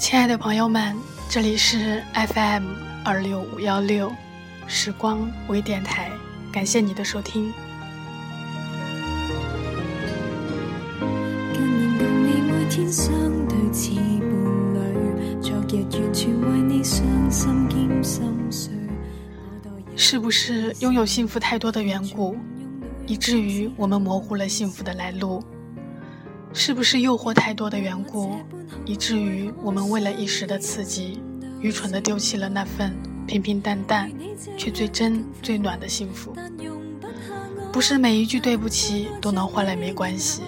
[0.00, 0.96] 亲爱的朋友们，
[1.28, 2.64] 这里是 FM
[3.04, 4.10] 二六五幺六
[4.66, 6.10] 时光微电台，
[6.50, 7.52] 感谢你的收听。
[19.94, 22.34] 是不是拥有幸福太多的缘故，
[23.06, 25.44] 以至于我们模糊了幸福的来路？
[26.52, 28.36] 是不是诱惑太多的缘故，
[28.84, 31.22] 以至于我们为了一时的刺激，
[31.60, 32.92] 愚蠢的丢弃了那份
[33.26, 34.10] 平平淡淡
[34.56, 36.34] 却最真最暖的幸福？
[37.72, 40.42] 不是每一句对不起都能换来没关系。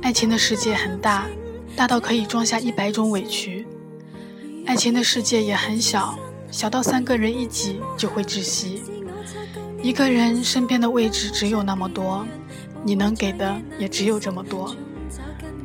[0.00, 1.26] 爱情的世界很大，
[1.76, 3.66] 大到可以装下一百种委屈；
[4.64, 6.18] 爱情的世界也很小，
[6.50, 8.82] 小到三个人一挤就会窒息。
[9.82, 12.26] 一个人身边的位置只有那么多，
[12.82, 14.74] 你能给的也只有这么多。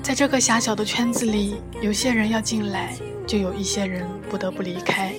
[0.06, 5.16] 在这个狭小的圈子里，有些人要进来，就有一些人不得不离开。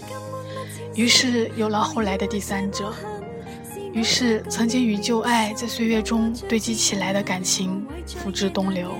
[0.95, 2.95] 于是有了后来的第三者，
[3.92, 8.92] 于是曾经与旧爱在岁月中堆积起来的感情付之东流。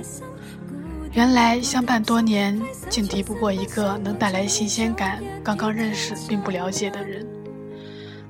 [1.12, 7.25] 原来相伴多年，竟敌不过一个能带来新鲜感、刚刚认识并不了解的人。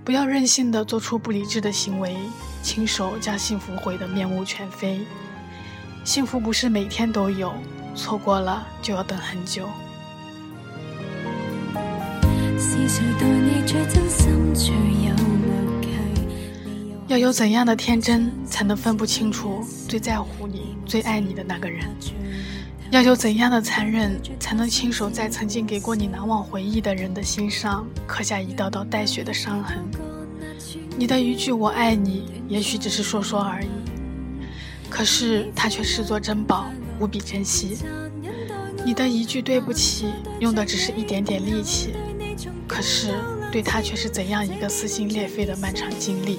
[0.04, 2.14] 不要任性的做出不理智的行为，
[2.62, 5.00] 亲手将幸福毁得面目全非。
[6.06, 7.52] 幸福不是每天都有，
[7.96, 9.68] 错过了就要等很久。
[17.08, 21.84] 要有怎样的天真，才能分不清楚最在乎你、最爱你的那个人？
[22.92, 29.78] 要有怎样的残忍，才能亲手在曾经给过你难忘回忆的人的心上刻下一道道带血的伤痕？
[30.96, 33.66] 你的一句“我爱你”，也许只是说说而已。
[34.88, 37.78] 可是他却视作珍宝，无比珍惜。
[38.84, 41.94] 你的一句对不起，用的只是一点点力气，
[42.68, 43.14] 可是
[43.50, 46.38] 对他却是怎样一个撕心裂肺的漫长经历。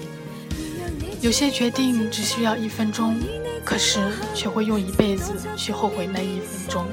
[1.19, 3.19] 有些决定只需要一分钟，
[3.65, 3.99] 可是
[4.33, 6.85] 却会用一辈子去后悔那一分钟。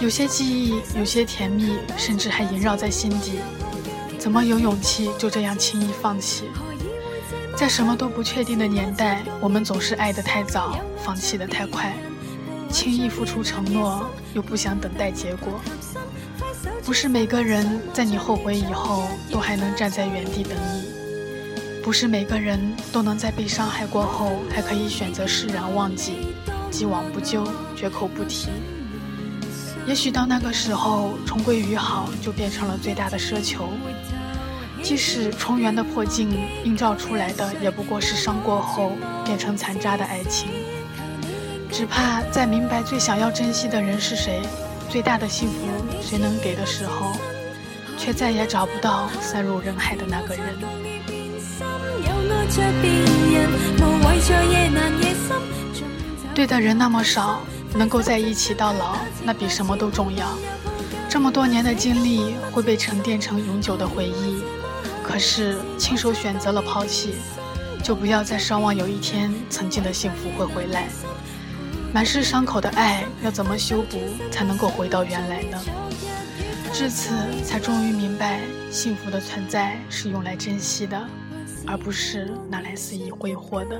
[0.00, 3.32] 有些记忆，有些甜蜜，甚至还萦绕在心底。
[4.22, 6.44] 怎么有勇气就这样轻易放弃？
[7.56, 11.92] 在什么都不确定的年代，我们总是爱得太早，放弃得太快，
[12.70, 15.60] 轻易付出承诺，又不想等待结果。
[16.84, 22.60] 不是每个人在你后悔以后都还能站在原地等你，不是每个人
[22.92, 26.28] 都能在被伤害过后还可以选择释然忘记，
[26.70, 27.44] 既往不咎，
[27.74, 28.50] 绝口不提。
[29.84, 33.68] 也许到那个时候，重归于好就变成了最大的奢求。
[34.82, 36.28] 即使重圆的破镜
[36.64, 38.92] 映照出来的，也不过是伤过后
[39.24, 40.48] 变成残渣的爱情。
[41.70, 44.42] 只怕在明白最想要珍惜的人是谁，
[44.90, 45.66] 最大的幸福
[46.02, 47.12] 谁能给的时候，
[47.96, 50.44] 却再也找不到散入人海的那个人。
[56.34, 57.40] 对的人那么少。
[57.74, 60.28] 能够在一起到老，那比什么都重要。
[61.08, 64.42] 这么多年的经历会被沉淀成永久的回忆，
[65.12, 67.16] 可是亲手选择了抛弃，
[67.84, 70.88] 就不要再奢望有一天曾经的幸福会回来。
[71.92, 75.60] 满是伤口的爱要怎么修补才能够回到原来呢？
[76.72, 77.12] 至此
[77.44, 78.40] 才终于明白，
[78.70, 80.98] 幸福的存在是用来珍惜的，
[81.66, 83.78] 而不是拿来肆意挥霍的。